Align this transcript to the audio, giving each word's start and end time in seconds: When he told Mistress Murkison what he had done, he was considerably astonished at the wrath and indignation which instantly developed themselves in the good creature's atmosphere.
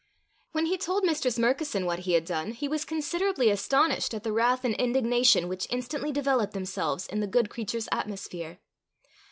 When 0.53 0.65
he 0.65 0.79
told 0.79 1.03
Mistress 1.03 1.37
Murkison 1.37 1.85
what 1.85 1.99
he 1.99 2.13
had 2.13 2.25
done, 2.25 2.53
he 2.53 2.67
was 2.67 2.85
considerably 2.85 3.51
astonished 3.51 4.15
at 4.15 4.23
the 4.23 4.31
wrath 4.33 4.65
and 4.65 4.73
indignation 4.77 5.47
which 5.47 5.67
instantly 5.69 6.11
developed 6.11 6.53
themselves 6.55 7.05
in 7.05 7.19
the 7.19 7.27
good 7.27 7.51
creature's 7.51 7.87
atmosphere. 7.91 8.57